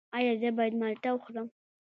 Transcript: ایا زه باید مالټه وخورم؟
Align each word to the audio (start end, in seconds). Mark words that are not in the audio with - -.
ایا 0.17 0.33
زه 0.41 0.49
باید 0.57 0.73
مالټه 0.81 1.09
وخورم؟ 1.13 1.47